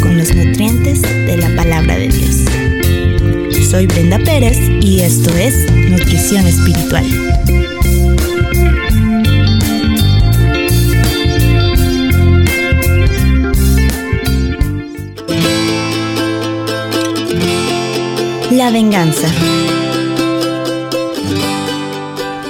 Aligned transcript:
con 0.00 0.18
los 0.18 0.34
nutrientes 0.34 1.02
de 1.02 1.36
la 1.36 1.54
palabra 1.56 1.96
de 1.96 2.08
Dios. 2.08 2.36
Soy 3.70 3.86
Brenda 3.86 4.18
Pérez 4.18 4.58
y 4.80 5.00
esto 5.00 5.34
es 5.36 5.70
Nutrición 5.72 6.46
Espiritual. 6.46 7.04
La 18.50 18.70
venganza. 18.70 19.28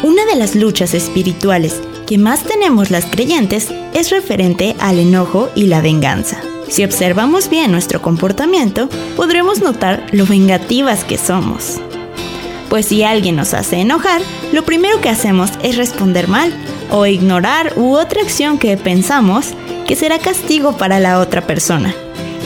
Una 0.03 0.27
de 0.27 0.37
las 0.37 0.57
luchas 0.57 0.95
espirituales 0.95 1.81
que 2.07 2.19
más 2.19 2.43
tenemos 2.45 2.91
las 2.91 3.07
creyentes 3.07 3.69
es 3.95 4.11
referente 4.11 4.75
al 4.81 4.99
enojo 4.99 5.51
y 5.55 5.67
la 5.69 5.81
venganza. 5.81 6.43
Si 6.73 6.85
observamos 6.85 7.51
bien 7.51 7.71
nuestro 7.71 8.01
comportamiento, 8.01 8.89
podremos 9.15 9.61
notar 9.61 10.07
lo 10.11 10.25
vengativas 10.25 11.05
que 11.05 11.19
somos. 11.19 11.83
Pues 12.71 12.87
si 12.87 13.03
alguien 13.03 13.37
nos 13.37 13.53
hace 13.53 13.81
enojar, 13.81 14.23
lo 14.55 14.65
primero 14.65 14.99
que 15.03 15.11
hacemos 15.11 15.51
es 15.63 15.77
responder 15.77 16.29
mal 16.29 16.51
o 16.91 17.05
ignorar 17.05 17.75
u 17.77 17.95
otra 17.95 18.23
acción 18.23 18.57
que 18.57 18.79
pensamos 18.79 19.49
que 19.87 19.97
será 19.97 20.19
castigo 20.19 20.79
para 20.79 20.99
la 20.99 21.19
otra 21.19 21.47
persona. 21.47 21.95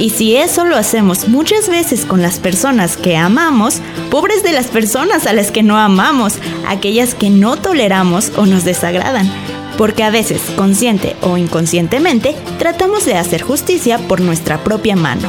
Y 0.01 0.11
si 0.11 0.35
eso 0.35 0.65
lo 0.65 0.77
hacemos 0.77 1.29
muchas 1.29 1.69
veces 1.69 2.05
con 2.05 2.21
las 2.21 2.41
personas 2.41 2.97
que 2.97 3.17
amamos, 3.17 3.81
pobres 4.11 4.43
de 4.43 4.51
las 4.51 4.67
personas 4.67 5.29
a 5.29 5.35
las 5.35 5.53
que 5.53 5.63
no 5.63 5.79
amamos, 5.79 6.35
aquellas 6.67 7.15
que 7.15 7.31
no 7.31 7.59
toleramos 7.59 8.33
o 8.37 8.45
nos 8.45 8.65
desagradan, 8.65 9.31
porque 9.77 10.05
a 10.05 10.11
veces, 10.11 10.41
consciente 10.57 11.17
o 11.23 11.37
inconscientemente, 11.37 12.35
tratamos 12.59 13.05
de 13.05 13.15
hacer 13.15 13.43
justicia 13.43 13.99
por 13.99 14.21
nuestra 14.21 14.63
propia 14.65 14.97
mano. 14.97 15.29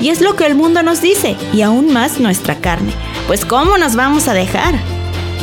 Y 0.00 0.08
es 0.08 0.20
lo 0.20 0.36
que 0.36 0.46
el 0.46 0.54
mundo 0.54 0.82
nos 0.82 1.00
dice, 1.00 1.36
y 1.52 1.62
aún 1.62 1.92
más 1.92 2.20
nuestra 2.20 2.56
carne. 2.56 2.92
Pues 3.26 3.44
¿cómo 3.44 3.78
nos 3.78 3.96
vamos 3.96 4.28
a 4.28 4.34
dejar? 4.34 4.74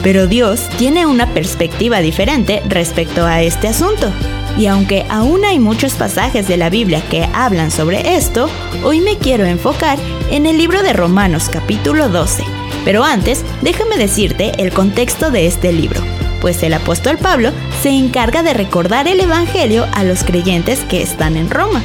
Pero 0.04 0.28
Dios 0.28 0.68
tiene 0.78 1.06
una 1.06 1.28
perspectiva 1.28 2.00
diferente 2.00 2.62
respecto 2.68 3.26
a 3.26 3.42
este 3.42 3.68
asunto. 3.68 4.12
Y 4.58 4.66
aunque 4.66 5.06
aún 5.10 5.46
hay 5.46 5.60
muchos 5.60 5.94
pasajes 5.94 6.48
de 6.48 6.58
la 6.58 6.70
Biblia 6.70 7.02
que 7.10 7.28
hablan 7.34 7.72
sobre 7.72 8.16
esto, 8.16 8.50
hoy 8.84 9.00
me 9.00 9.18
quiero 9.18 9.46
enfocar 9.46 9.98
en 10.30 10.46
el 10.46 10.58
libro 10.58 10.84
de 10.84 10.94
Romanos 10.94 11.50
capítulo 11.52 12.10
12. 12.10 12.44
Pero 12.84 13.04
antes, 13.04 13.46
déjame 13.62 13.98
decirte 13.98 14.52
el 14.58 14.72
contexto 14.74 15.32
de 15.32 15.46
este 15.46 15.72
libro, 15.72 16.02
pues 16.42 16.64
el 16.64 16.74
apóstol 16.74 17.18
Pablo 17.18 17.52
se 17.82 17.90
encarga 17.90 18.44
de 18.44 18.54
recordar 18.54 19.08
el 19.08 19.22
Evangelio 19.22 19.88
a 19.94 20.04
los 20.04 20.24
creyentes 20.24 20.82
que 20.82 21.02
están 21.02 21.38
en 21.38 21.50
Roma. 21.50 21.82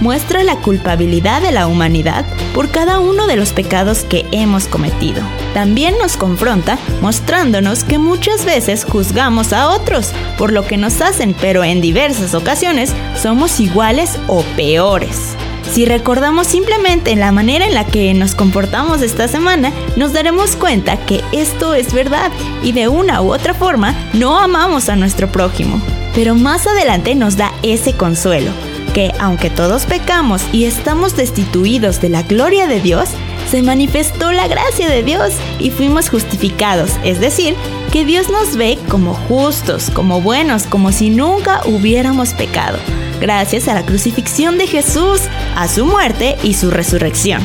Muestra 0.00 0.42
la 0.42 0.56
culpabilidad 0.56 1.42
de 1.42 1.52
la 1.52 1.66
humanidad 1.66 2.24
por 2.54 2.70
cada 2.70 3.00
uno 3.00 3.26
de 3.26 3.36
los 3.36 3.52
pecados 3.52 4.04
que 4.04 4.26
hemos 4.30 4.66
cometido. 4.66 5.22
También 5.54 5.96
nos 5.98 6.16
confronta 6.16 6.78
mostrándonos 7.00 7.84
que 7.84 7.98
muchas 7.98 8.44
veces 8.44 8.84
juzgamos 8.84 9.52
a 9.52 9.68
otros 9.68 10.12
por 10.36 10.52
lo 10.52 10.66
que 10.66 10.76
nos 10.76 11.00
hacen, 11.00 11.34
pero 11.40 11.64
en 11.64 11.80
diversas 11.80 12.34
ocasiones 12.34 12.92
somos 13.20 13.60
iguales 13.60 14.18
o 14.28 14.42
peores. 14.56 15.36
Si 15.72 15.84
recordamos 15.84 16.46
simplemente 16.46 17.14
la 17.14 17.30
manera 17.30 17.66
en 17.66 17.74
la 17.74 17.84
que 17.84 18.12
nos 18.14 18.34
comportamos 18.34 19.02
esta 19.02 19.28
semana, 19.28 19.70
nos 19.96 20.12
daremos 20.12 20.56
cuenta 20.56 20.96
que 20.96 21.22
esto 21.32 21.74
es 21.74 21.92
verdad 21.92 22.32
y 22.62 22.72
de 22.72 22.88
una 22.88 23.20
u 23.20 23.32
otra 23.32 23.54
forma 23.54 23.94
no 24.14 24.38
amamos 24.38 24.88
a 24.88 24.96
nuestro 24.96 25.30
prójimo. 25.30 25.80
Pero 26.14 26.34
más 26.34 26.66
adelante 26.66 27.14
nos 27.14 27.36
da 27.36 27.52
ese 27.62 27.92
consuelo, 27.92 28.50
que 28.94 29.12
aunque 29.20 29.50
todos 29.50 29.84
pecamos 29.84 30.42
y 30.52 30.64
estamos 30.64 31.16
destituidos 31.16 32.00
de 32.00 32.08
la 32.08 32.22
gloria 32.22 32.66
de 32.66 32.80
Dios, 32.80 33.10
se 33.50 33.62
manifestó 33.62 34.32
la 34.32 34.48
gracia 34.48 34.88
de 34.88 35.02
Dios 35.02 35.34
y 35.58 35.70
fuimos 35.70 36.08
justificados, 36.08 36.90
es 37.04 37.20
decir, 37.20 37.54
que 37.92 38.04
Dios 38.04 38.30
nos 38.30 38.56
ve 38.56 38.78
como 38.88 39.14
justos, 39.14 39.90
como 39.90 40.20
buenos, 40.20 40.64
como 40.64 40.92
si 40.92 41.10
nunca 41.10 41.60
hubiéramos 41.66 42.34
pecado 42.34 42.78
gracias 43.20 43.68
a 43.68 43.74
la 43.74 43.84
crucifixión 43.84 44.58
de 44.58 44.66
Jesús, 44.66 45.22
a 45.56 45.68
su 45.68 45.86
muerte 45.86 46.36
y 46.42 46.54
su 46.54 46.70
resurrección. 46.70 47.42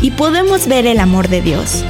Y 0.00 0.10
podemos 0.12 0.66
ver 0.66 0.86
el 0.86 1.00
amor 1.00 1.28
de 1.28 1.40
Dios, 1.40 1.84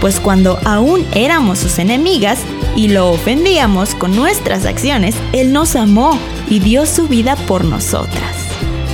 pues 0.00 0.20
cuando 0.20 0.58
aún 0.64 1.06
éramos 1.14 1.58
sus 1.58 1.78
enemigas 1.78 2.40
y 2.76 2.88
lo 2.88 3.10
ofendíamos 3.10 3.94
con 3.94 4.16
nuestras 4.16 4.66
acciones, 4.66 5.14
Él 5.32 5.52
nos 5.52 5.76
amó 5.76 6.18
y 6.48 6.58
dio 6.58 6.86
su 6.86 7.08
vida 7.08 7.36
por 7.36 7.64
nosotras. 7.64 8.36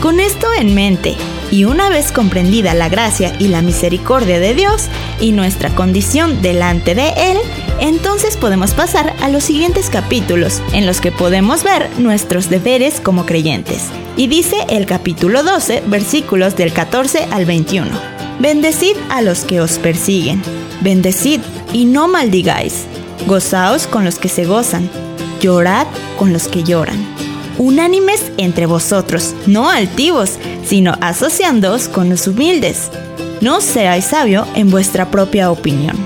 Con 0.00 0.20
esto 0.20 0.46
en 0.54 0.74
mente, 0.74 1.16
y 1.50 1.64
una 1.64 1.88
vez 1.88 2.12
comprendida 2.12 2.74
la 2.74 2.88
gracia 2.88 3.34
y 3.38 3.48
la 3.48 3.62
misericordia 3.62 4.38
de 4.38 4.54
Dios 4.54 4.88
y 5.20 5.32
nuestra 5.32 5.74
condición 5.74 6.42
delante 6.42 6.94
de 6.94 7.08
Él, 7.16 7.38
entonces 7.80 8.36
podemos 8.36 8.74
pasar 8.74 9.14
a 9.20 9.28
los 9.28 9.44
siguientes 9.44 9.90
capítulos 9.90 10.60
en 10.72 10.86
los 10.86 11.00
que 11.00 11.12
podemos 11.12 11.62
ver 11.64 11.88
nuestros 11.98 12.50
deberes 12.50 13.00
como 13.00 13.24
creyentes. 13.24 13.84
Y 14.16 14.26
dice 14.26 14.56
el 14.68 14.86
capítulo 14.86 15.42
12, 15.42 15.84
versículos 15.86 16.56
del 16.56 16.72
14 16.72 17.28
al 17.30 17.44
21. 17.44 17.88
Bendecid 18.40 18.96
a 19.10 19.22
los 19.22 19.40
que 19.40 19.60
os 19.60 19.78
persiguen, 19.78 20.42
bendecid 20.80 21.40
y 21.72 21.84
no 21.84 22.08
maldigáis, 22.08 22.84
gozaos 23.26 23.86
con 23.86 24.04
los 24.04 24.18
que 24.18 24.28
se 24.28 24.44
gozan, 24.44 24.88
llorad 25.40 25.86
con 26.16 26.32
los 26.32 26.48
que 26.48 26.62
lloran. 26.62 27.17
Unánimes 27.58 28.32
entre 28.36 28.66
vosotros, 28.66 29.34
no 29.46 29.68
altivos, 29.68 30.38
sino 30.64 30.94
asociándoos 31.00 31.88
con 31.88 32.08
los 32.08 32.26
humildes. 32.26 32.90
No 33.40 33.60
seáis 33.60 34.06
sabio 34.06 34.46
en 34.54 34.70
vuestra 34.70 35.10
propia 35.10 35.50
opinión 35.50 35.96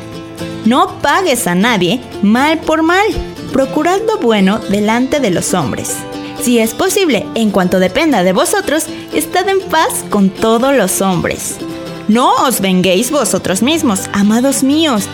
no 0.64 0.98
pagues 1.00 1.46
a 1.46 1.54
nadie 1.54 2.00
mal 2.22 2.58
por 2.58 2.82
mal. 2.82 3.06
Procurad 3.52 4.00
lo 4.06 4.18
bueno 4.18 4.58
delante 4.58 5.20
de 5.20 5.30
los 5.30 5.54
hombres. 5.54 5.96
Si 6.40 6.58
es 6.58 6.74
posible, 6.74 7.26
en 7.34 7.50
cuanto 7.50 7.78
dependa 7.78 8.22
de 8.22 8.32
vosotros, 8.32 8.86
estad 9.12 9.48
en 9.48 9.60
paz 9.60 10.04
con 10.10 10.30
todos 10.30 10.74
los 10.74 11.00
hombres. 11.00 11.56
No 12.08 12.34
os 12.46 12.60
venguéis 12.60 13.10
vosotros 13.10 13.62
mismos, 13.62 14.08
amados 14.12 14.62
míos, 14.62 15.04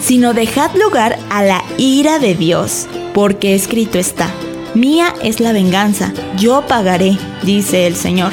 sino 0.00 0.32
dejad 0.32 0.74
lugar 0.76 1.18
a 1.30 1.42
la 1.42 1.62
ira 1.76 2.18
de 2.18 2.34
Dios, 2.34 2.86
porque 3.12 3.54
escrito 3.54 3.98
está, 3.98 4.32
Mía 4.78 5.12
es 5.24 5.40
la 5.40 5.50
venganza, 5.50 6.12
yo 6.36 6.64
pagaré, 6.68 7.18
dice 7.42 7.88
el 7.88 7.96
Señor. 7.96 8.32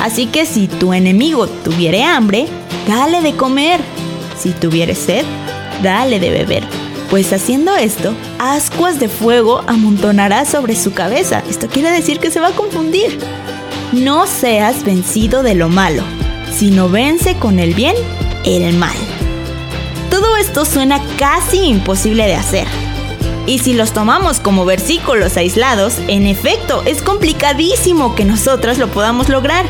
Así 0.00 0.26
que 0.26 0.46
si 0.46 0.68
tu 0.68 0.92
enemigo 0.92 1.48
tuviere 1.48 2.04
hambre, 2.04 2.46
dale 2.86 3.20
de 3.20 3.34
comer. 3.34 3.80
Si 4.38 4.52
tuviere 4.52 4.94
sed, 4.94 5.24
dale 5.82 6.20
de 6.20 6.30
beber, 6.30 6.62
pues 7.10 7.32
haciendo 7.32 7.74
esto, 7.74 8.14
ascuas 8.38 9.00
de 9.00 9.08
fuego 9.08 9.64
amontonará 9.66 10.44
sobre 10.44 10.76
su 10.76 10.92
cabeza. 10.92 11.42
Esto 11.50 11.66
quiere 11.66 11.90
decir 11.90 12.20
que 12.20 12.30
se 12.30 12.38
va 12.38 12.48
a 12.48 12.56
confundir. 12.56 13.18
No 13.90 14.28
seas 14.28 14.84
vencido 14.84 15.42
de 15.42 15.56
lo 15.56 15.68
malo, 15.68 16.04
sino 16.54 16.90
vence 16.90 17.34
con 17.34 17.58
el 17.58 17.74
bien 17.74 17.96
el 18.44 18.76
mal. 18.76 18.96
Todo 20.10 20.36
esto 20.36 20.64
suena 20.64 21.00
casi 21.18 21.58
imposible 21.64 22.24
de 22.24 22.36
hacer. 22.36 22.91
Y 23.46 23.58
si 23.58 23.74
los 23.74 23.92
tomamos 23.92 24.40
como 24.40 24.64
versículos 24.64 25.36
aislados, 25.36 25.98
en 26.08 26.26
efecto, 26.26 26.82
es 26.84 27.02
complicadísimo 27.02 28.14
que 28.14 28.24
nosotras 28.24 28.78
lo 28.78 28.88
podamos 28.88 29.28
lograr. 29.28 29.66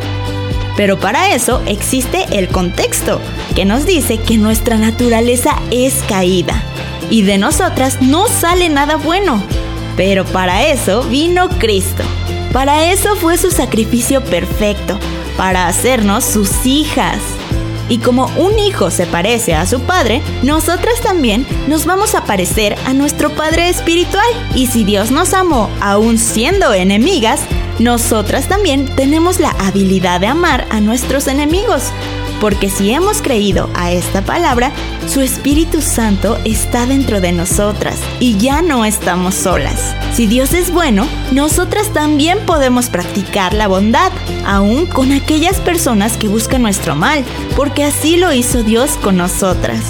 Pero 0.76 0.98
para 0.98 1.34
eso 1.34 1.62
existe 1.66 2.26
el 2.32 2.48
contexto, 2.48 3.20
que 3.54 3.64
nos 3.64 3.84
dice 3.84 4.18
que 4.18 4.38
nuestra 4.38 4.78
naturaleza 4.78 5.60
es 5.70 6.02
caída 6.08 6.62
y 7.10 7.22
de 7.22 7.36
nosotras 7.36 8.00
no 8.00 8.26
sale 8.26 8.68
nada 8.70 8.96
bueno. 8.96 9.42
Pero 9.96 10.24
para 10.24 10.66
eso 10.66 11.02
vino 11.04 11.48
Cristo. 11.58 12.02
Para 12.52 12.90
eso 12.90 13.16
fue 13.16 13.36
su 13.36 13.50
sacrificio 13.50 14.22
perfecto, 14.22 14.98
para 15.36 15.66
hacernos 15.66 16.24
sus 16.24 16.66
hijas. 16.66 17.18
Y 17.88 17.98
como 17.98 18.26
un 18.36 18.58
hijo 18.58 18.90
se 18.90 19.06
parece 19.06 19.54
a 19.54 19.66
su 19.66 19.80
padre, 19.80 20.22
nosotras 20.42 21.00
también 21.02 21.46
nos 21.68 21.84
vamos 21.84 22.14
a 22.14 22.24
parecer 22.24 22.76
a 22.86 22.92
nuestro 22.92 23.30
Padre 23.30 23.68
Espiritual. 23.68 24.26
Y 24.54 24.66
si 24.66 24.84
Dios 24.84 25.10
nos 25.10 25.34
amó 25.34 25.68
aún 25.80 26.18
siendo 26.18 26.72
enemigas, 26.72 27.40
nosotras 27.78 28.48
también 28.48 28.86
tenemos 28.96 29.40
la 29.40 29.50
habilidad 29.50 30.20
de 30.20 30.28
amar 30.28 30.66
a 30.70 30.80
nuestros 30.80 31.26
enemigos, 31.26 31.84
porque 32.42 32.68
si 32.68 32.90
hemos 32.90 33.22
creído 33.22 33.70
a 33.72 33.92
esta 33.92 34.20
palabra, 34.22 34.72
su 35.06 35.20
Espíritu 35.20 35.80
Santo 35.80 36.40
está 36.44 36.86
dentro 36.86 37.20
de 37.20 37.30
nosotras 37.30 38.00
y 38.18 38.36
ya 38.36 38.62
no 38.62 38.84
estamos 38.84 39.36
solas. 39.36 39.94
Si 40.12 40.26
Dios 40.26 40.52
es 40.52 40.72
bueno, 40.72 41.06
nosotras 41.30 41.92
también 41.92 42.40
podemos 42.44 42.88
practicar 42.88 43.54
la 43.54 43.68
bondad, 43.68 44.10
aún 44.44 44.86
con 44.86 45.12
aquellas 45.12 45.60
personas 45.60 46.16
que 46.16 46.26
buscan 46.26 46.62
nuestro 46.62 46.96
mal, 46.96 47.24
porque 47.54 47.84
así 47.84 48.16
lo 48.16 48.32
hizo 48.32 48.64
Dios 48.64 48.98
con 49.00 49.16
nosotras. 49.18 49.84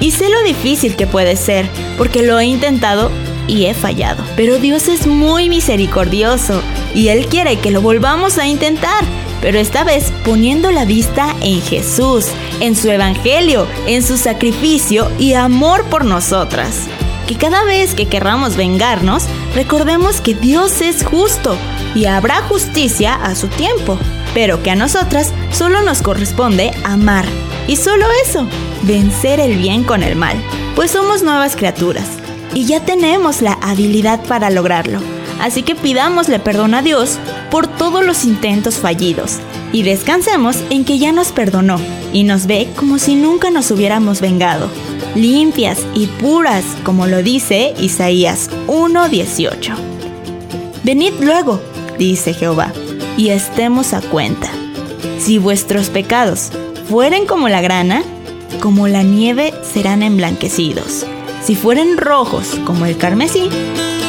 Y 0.00 0.12
sé 0.12 0.30
lo 0.30 0.42
difícil 0.44 0.96
que 0.96 1.06
puede 1.06 1.36
ser, 1.36 1.68
porque 1.98 2.22
lo 2.22 2.40
he 2.40 2.46
intentado 2.46 3.10
y 3.46 3.66
he 3.66 3.74
fallado. 3.74 4.24
Pero 4.34 4.58
Dios 4.58 4.88
es 4.88 5.06
muy 5.06 5.50
misericordioso 5.50 6.62
y 6.94 7.08
Él 7.08 7.26
quiere 7.26 7.58
que 7.58 7.70
lo 7.70 7.82
volvamos 7.82 8.38
a 8.38 8.46
intentar. 8.46 9.04
Pero 9.42 9.58
esta 9.58 9.82
vez 9.82 10.12
poniendo 10.24 10.70
la 10.70 10.84
vista 10.84 11.34
en 11.42 11.60
Jesús, 11.60 12.26
en 12.60 12.76
su 12.76 12.88
Evangelio, 12.88 13.66
en 13.86 14.02
su 14.04 14.16
sacrificio 14.16 15.10
y 15.18 15.34
amor 15.34 15.84
por 15.86 16.04
nosotras. 16.04 16.86
Que 17.26 17.36
cada 17.36 17.64
vez 17.64 17.94
que 17.94 18.06
querramos 18.06 18.56
vengarnos, 18.56 19.24
recordemos 19.54 20.20
que 20.20 20.34
Dios 20.34 20.80
es 20.80 21.04
justo 21.04 21.56
y 21.94 22.06
habrá 22.06 22.40
justicia 22.42 23.14
a 23.14 23.34
su 23.34 23.48
tiempo, 23.48 23.98
pero 24.32 24.62
que 24.62 24.70
a 24.70 24.76
nosotras 24.76 25.32
solo 25.50 25.82
nos 25.82 26.02
corresponde 26.02 26.70
amar. 26.84 27.26
Y 27.66 27.76
solo 27.76 28.06
eso, 28.24 28.46
vencer 28.82 29.40
el 29.40 29.56
bien 29.56 29.82
con 29.82 30.02
el 30.02 30.16
mal, 30.16 30.36
pues 30.76 30.92
somos 30.92 31.22
nuevas 31.22 31.56
criaturas 31.56 32.06
y 32.54 32.64
ya 32.66 32.80
tenemos 32.80 33.42
la 33.42 33.52
habilidad 33.54 34.20
para 34.24 34.50
lograrlo. 34.50 35.00
Así 35.40 35.62
que 35.62 35.74
pidámosle 35.74 36.38
perdón 36.38 36.74
a 36.74 36.82
Dios 36.82 37.18
por 37.52 37.66
todos 37.66 38.04
los 38.04 38.24
intentos 38.24 38.76
fallidos 38.76 39.36
y 39.74 39.82
descansemos 39.82 40.56
en 40.70 40.86
que 40.86 40.98
ya 40.98 41.12
nos 41.12 41.32
perdonó 41.32 41.78
y 42.10 42.24
nos 42.24 42.46
ve 42.46 42.66
como 42.76 42.98
si 42.98 43.14
nunca 43.14 43.50
nos 43.50 43.70
hubiéramos 43.70 44.22
vengado, 44.22 44.68
limpias 45.14 45.80
y 45.94 46.06
puras, 46.06 46.64
como 46.82 47.06
lo 47.06 47.22
dice 47.22 47.74
Isaías 47.78 48.48
1:18. 48.68 49.74
Venid 50.82 51.12
luego, 51.20 51.60
dice 51.98 52.32
Jehová, 52.32 52.72
y 53.18 53.28
estemos 53.28 53.92
a 53.92 54.00
cuenta. 54.00 54.48
Si 55.18 55.36
vuestros 55.36 55.90
pecados 55.90 56.48
fueren 56.88 57.26
como 57.26 57.50
la 57.50 57.60
grana, 57.60 58.02
como 58.60 58.88
la 58.88 59.02
nieve 59.02 59.52
serán 59.62 60.02
emblanquecidos. 60.02 61.04
Si 61.44 61.54
fueren 61.54 61.98
rojos 61.98 62.58
como 62.64 62.86
el 62.86 62.96
carmesí, 62.96 63.50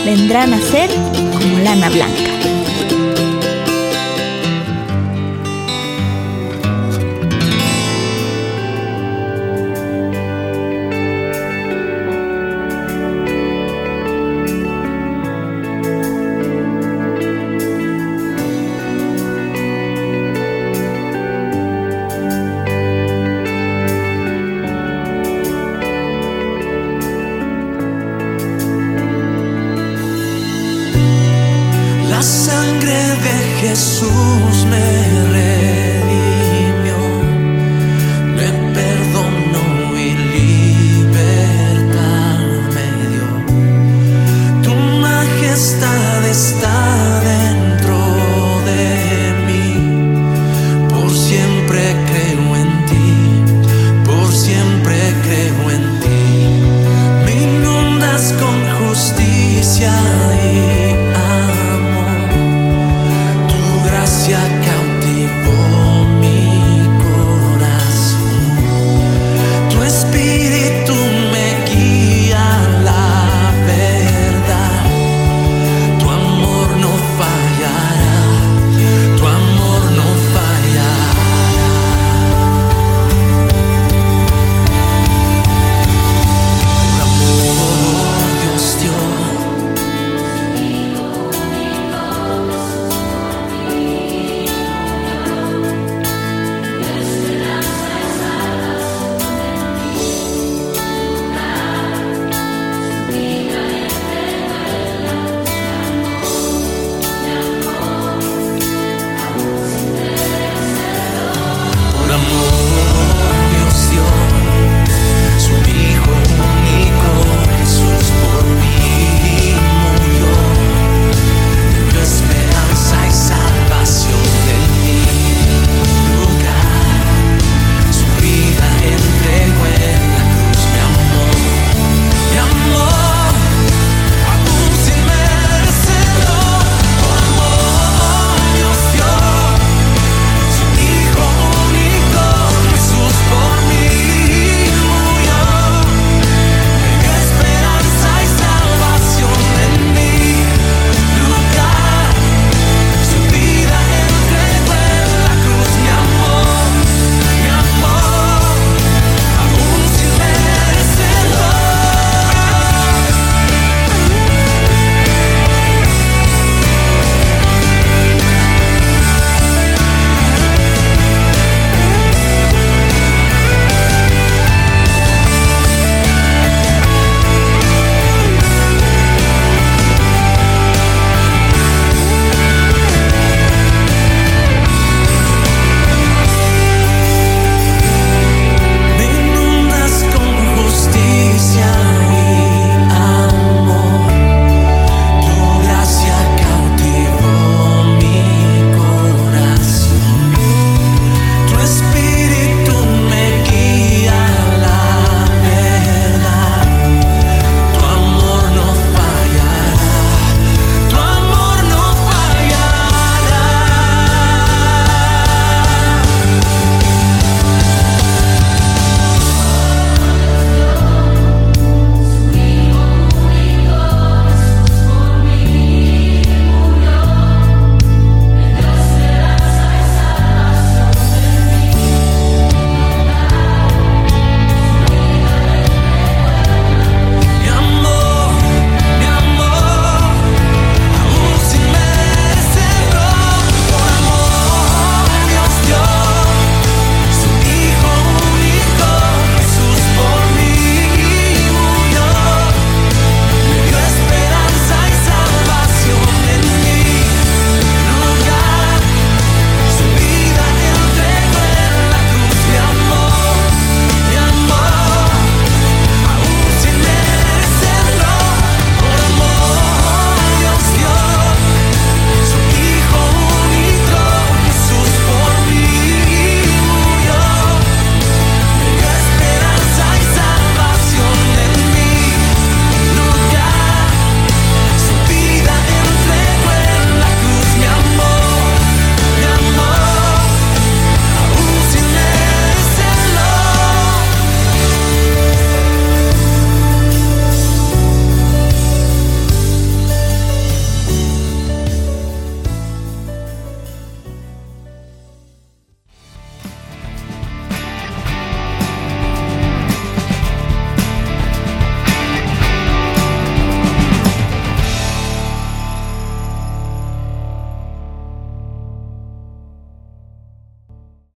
vendrán 0.05 0.53
a 0.53 0.61
ser 0.61 0.89
como 1.37 1.59
lana 1.59 1.89
blanca. 1.89 2.52